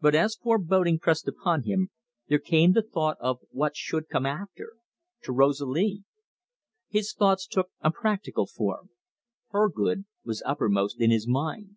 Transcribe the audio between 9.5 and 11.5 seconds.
her good was uppermost in his